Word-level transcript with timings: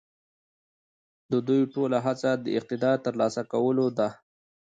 د 1.31 1.33
دوی 1.47 1.61
ټوله 1.73 1.97
هڅه 2.05 2.31
د 2.43 2.45
اقتدار 2.59 2.97
د 2.99 3.03
تر 3.05 3.13
لاسه 3.21 3.41
کولو 3.51 3.85
ده. 3.97 4.09